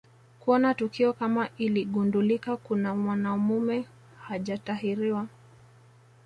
Kuona 0.39 0.73
tukio 0.73 1.13
kama 1.13 1.49
iligundulika 1.57 2.57
kuna 2.57 2.95
mwanamume 2.95 3.85
hajatahiriwa 4.21 5.27